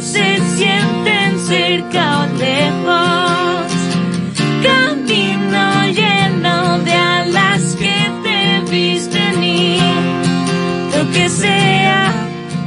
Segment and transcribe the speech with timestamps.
[0.00, 3.72] Se sienten cerca o lejos.
[4.62, 9.26] Camino lleno de alas que te visten
[10.96, 12.12] lo que sea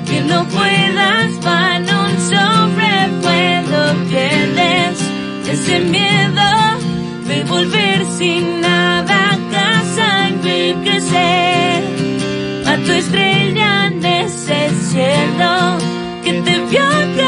[0.06, 5.00] que no puedas van un sobrevuelo pierdes
[5.52, 6.50] ese miedo
[7.28, 11.84] de volver sin nada a casa y ver crecer
[12.68, 15.78] a tu estrella en ese cielo
[16.24, 17.19] que te vio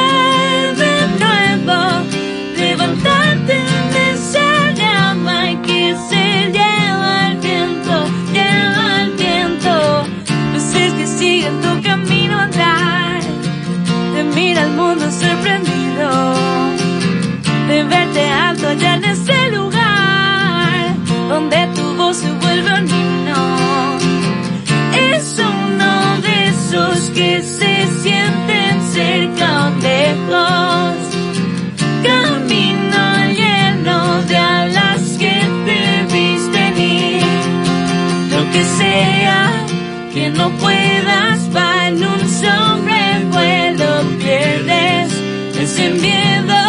[40.14, 45.14] que no puedas va en un sobrevuelo pierdes
[45.58, 46.64] ese miedo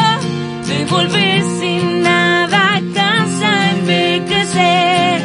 [0.68, 5.22] de volver sin nada a casa en de crecer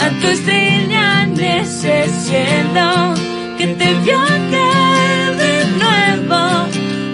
[0.00, 3.14] a tu estrella en ese cielo
[3.58, 4.20] que te vio
[4.52, 6.42] caer de nuevo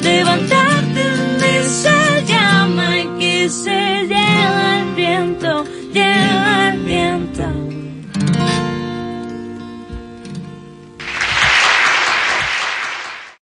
[0.02, 5.64] levantarte en esa llama y que se lleva el viento